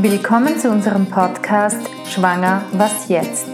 [0.00, 3.48] Willkommen zu unserem Podcast Schwanger, was jetzt?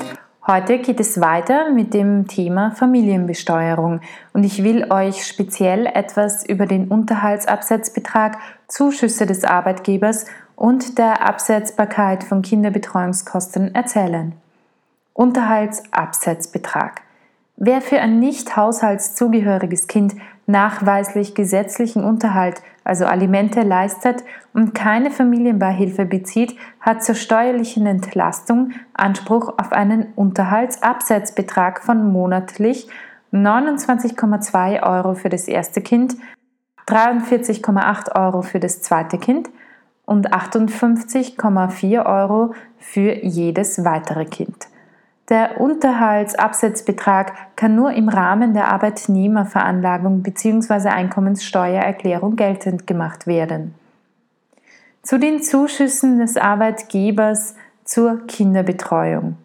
[0.47, 4.03] Heute geht es weiter mit dem Thema Familienbesteuerung
[4.35, 8.37] und ich will euch speziell etwas über den Unterhaltsabsetzbetrag,
[8.69, 14.35] Zuschüsse des Arbeitgebers und der Absetzbarkeit von Kinderbetreuungskosten erzählen.
[15.15, 17.01] Unterhaltsabsetzbetrag.
[17.57, 20.15] Wer für ein nicht haushaltszugehöriges Kind
[20.47, 29.55] nachweislich gesetzlichen Unterhalt, also Alimente leistet und keine Familienbeihilfe bezieht, hat zur steuerlichen Entlastung Anspruch
[29.57, 32.89] auf einen Unterhaltsabsetzbetrag von monatlich
[33.33, 36.17] 29,2 Euro für das erste Kind,
[36.89, 39.49] 43,8 Euro für das zweite Kind
[40.05, 44.69] und 58,4 Euro für jedes weitere Kind.
[45.31, 50.89] Der Unterhaltsabsetzbetrag kann nur im Rahmen der Arbeitnehmerveranlagung bzw.
[50.89, 53.75] Einkommenssteuererklärung geltend gemacht werden.
[55.03, 57.55] Zu den Zuschüssen des Arbeitgebers
[57.85, 59.37] zur Kinderbetreuung.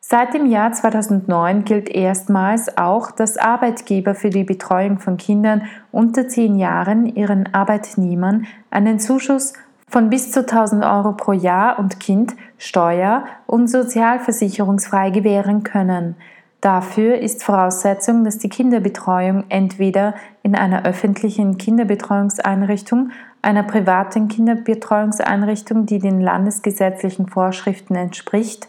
[0.00, 6.28] Seit dem Jahr 2009 gilt erstmals auch, dass Arbeitgeber für die Betreuung von Kindern unter
[6.28, 9.54] 10 Jahren ihren Arbeitnehmern einen Zuschuss
[9.88, 16.16] von bis zu 1000 Euro pro Jahr und Kind steuer- und sozialversicherungsfrei gewähren können.
[16.60, 23.10] Dafür ist Voraussetzung, dass die Kinderbetreuung entweder in einer öffentlichen Kinderbetreuungseinrichtung,
[23.42, 28.68] einer privaten Kinderbetreuungseinrichtung, die den landesgesetzlichen Vorschriften entspricht,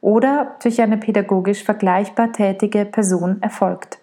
[0.00, 3.98] oder durch eine pädagogisch vergleichbar tätige Person erfolgt.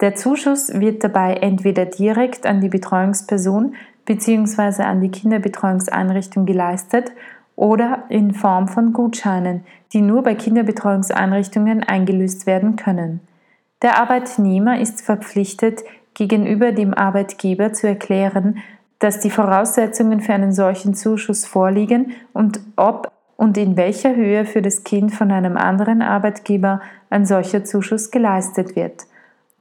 [0.00, 4.82] Der Zuschuss wird dabei entweder direkt an die Betreuungsperson bzw.
[4.82, 7.12] an die Kinderbetreuungseinrichtung geleistet
[7.56, 13.20] oder in Form von Gutscheinen, die nur bei Kinderbetreuungseinrichtungen eingelöst werden können.
[13.82, 15.82] Der Arbeitnehmer ist verpflichtet,
[16.14, 18.58] gegenüber dem Arbeitgeber zu erklären,
[18.98, 24.62] dass die Voraussetzungen für einen solchen Zuschuss vorliegen und ob und in welcher Höhe für
[24.62, 26.80] das Kind von einem anderen Arbeitgeber
[27.10, 29.02] ein solcher Zuschuss geleistet wird.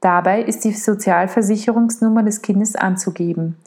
[0.01, 3.57] Dabei ist die Sozialversicherungsnummer des Kindes anzugeben.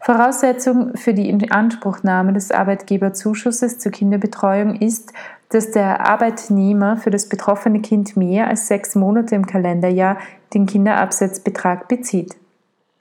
[0.00, 5.12] Voraussetzung für die Inanspruchnahme des Arbeitgeberzuschusses zur Kinderbetreuung ist,
[5.50, 10.18] dass der Arbeitnehmer für das betroffene Kind mehr als sechs Monate im Kalenderjahr
[10.54, 12.36] den Kinderabsetzbetrag bezieht.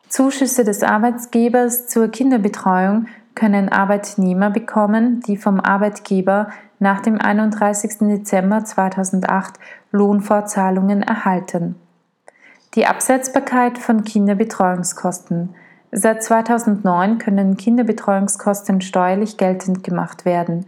[0.10, 8.00] Zuschüsse des Arbeitgebers zur Kinderbetreuung können Arbeitnehmer bekommen, die vom Arbeitgeber nach dem 31.
[8.00, 9.60] Dezember 2008
[9.92, 11.76] Lohnfortzahlungen erhalten.
[12.74, 15.54] Die Absetzbarkeit von Kinderbetreuungskosten–
[16.00, 20.68] Seit 2009 können Kinderbetreuungskosten steuerlich geltend gemacht werden.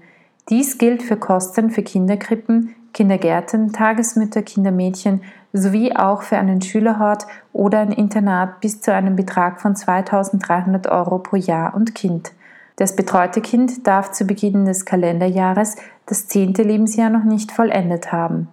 [0.49, 5.21] Dies gilt für Kosten für Kinderkrippen, Kindergärten, Tagesmütter, Kindermädchen
[5.53, 11.19] sowie auch für einen Schülerhort oder ein Internat bis zu einem Betrag von 2300 Euro
[11.19, 12.31] pro Jahr und Kind.
[12.77, 15.75] Das betreute Kind darf zu Beginn des Kalenderjahres
[16.07, 18.47] das zehnte Lebensjahr noch nicht vollendet haben.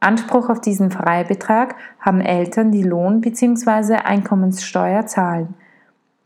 [0.00, 3.94] Anspruch auf diesen Freibetrag haben Eltern, die Lohn bzw.
[3.94, 5.54] Einkommenssteuer zahlen.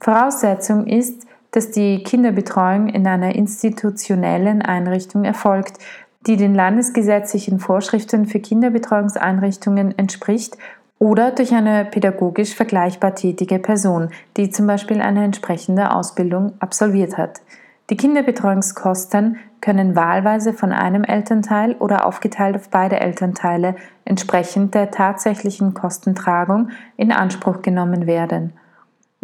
[0.02, 5.78] Voraussetzung ist, dass die Kinderbetreuung in einer institutionellen Einrichtung erfolgt,
[6.26, 10.58] die den landesgesetzlichen Vorschriften für Kinderbetreuungseinrichtungen entspricht
[10.98, 17.40] oder durch eine pädagogisch vergleichbar tätige Person, die zum Beispiel eine entsprechende Ausbildung absolviert hat.
[17.88, 25.74] Die Kinderbetreuungskosten können wahlweise von einem Elternteil oder aufgeteilt auf beide Elternteile entsprechend der tatsächlichen
[25.74, 28.54] Kostentragung in Anspruch genommen werden.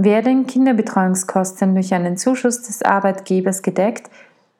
[0.01, 4.09] Werden Kinderbetreuungskosten durch einen Zuschuss des Arbeitgebers gedeckt,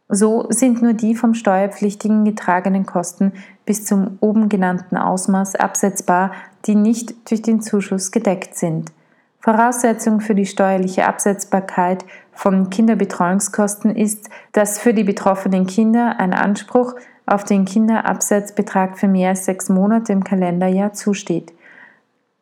[0.09, 3.33] so sind nur die vom Steuerpflichtigen getragenen Kosten
[3.65, 6.33] bis zum oben genannten Ausmaß absetzbar,
[6.67, 8.91] die nicht durch den Zuschuss gedeckt sind.
[9.39, 16.97] Voraussetzung für die steuerliche Absetzbarkeit von Kinderbetreuungskosten ist, dass für die betroffenen Kinder ein Anspruch
[17.27, 21.53] auf den Kinderabsetzbetrag für mehr als sechs Monate im Kalenderjahr zusteht.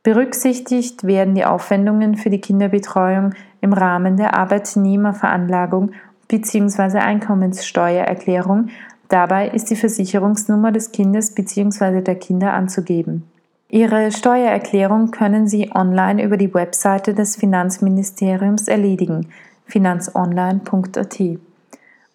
[0.07, 5.91] Berücksichtigt werden die Aufwendungen für die Kinderbetreuung im Rahmen der Arbeitnehmerveranlagung
[6.29, 6.99] bzw.
[6.99, 8.69] Einkommenssteuererklärung.
[9.09, 12.03] Dabei ist die Versicherungsnummer des Kindes bzw.
[12.03, 13.25] der Kinder anzugeben.
[13.69, 19.31] Ihre Steuererklärung können Sie online über die Webseite des Finanzministeriums erledigen
[19.65, 21.21] finanzonline.at.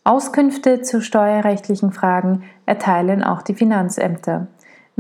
[0.06, 4.48] Auskünfte zu steuerrechtlichen Fragen erteilen auch die Finanzämter.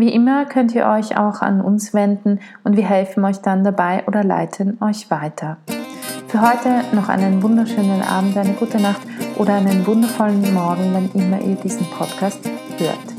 [0.01, 4.03] Wie immer könnt ihr euch auch an uns wenden und wir helfen euch dann dabei
[4.07, 5.57] oder leiten euch weiter.
[6.27, 9.01] Für heute noch einen wunderschönen Abend, eine gute Nacht
[9.38, 12.39] oder einen wundervollen Morgen, wann immer ihr diesen Podcast
[12.80, 13.10] hört.